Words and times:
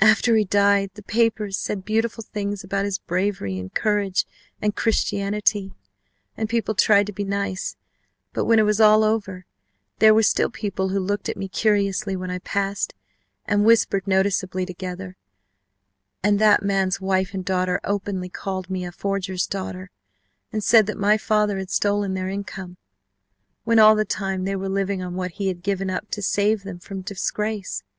After 0.00 0.34
he 0.36 0.46
died, 0.46 0.92
the 0.94 1.02
papers 1.02 1.54
said 1.58 1.84
beautiful 1.84 2.24
things 2.24 2.64
about 2.64 2.86
his 2.86 2.98
bravery 2.98 3.58
and 3.58 3.74
courage 3.74 4.24
and 4.62 4.74
Christianity, 4.74 5.74
and 6.34 6.48
people 6.48 6.74
tried 6.74 7.04
to 7.08 7.12
be 7.12 7.24
nice, 7.24 7.76
but 8.32 8.46
when 8.46 8.58
it 8.58 8.62
was 8.62 8.80
all 8.80 9.04
over 9.04 9.44
there 9.98 10.14
were 10.14 10.22
still 10.22 10.48
people 10.48 10.88
who 10.88 10.98
looked 10.98 11.28
at 11.28 11.36
me 11.36 11.46
curiously 11.46 12.16
when 12.16 12.30
I 12.30 12.38
passed, 12.38 12.94
and 13.44 13.66
whispered 13.66 14.06
noticeably 14.06 14.64
together; 14.64 15.18
and 16.22 16.38
that 16.38 16.62
man's 16.62 16.98
wife 17.02 17.34
and 17.34 17.44
daughter 17.44 17.78
openly 17.84 18.30
called 18.30 18.70
me 18.70 18.82
a 18.82 18.90
forger's 18.90 19.46
daughter 19.46 19.90
and 20.50 20.64
said 20.64 20.86
that 20.86 20.96
my 20.96 21.18
father 21.18 21.58
had 21.58 21.68
stolen 21.68 22.14
their 22.14 22.30
income, 22.30 22.78
when 23.64 23.78
all 23.78 23.94
the 23.94 24.06
time 24.06 24.44
they 24.44 24.56
were 24.56 24.70
living 24.70 25.02
on 25.02 25.16
what 25.16 25.32
he 25.32 25.48
had 25.48 25.62
given 25.62 25.90
up 25.90 26.10
to 26.12 26.22
save 26.22 26.62
them 26.62 26.78
from 26.78 27.02
disgrace. 27.02 27.82